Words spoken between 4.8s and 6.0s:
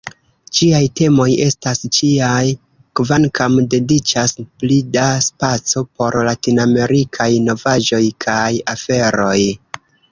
da spaco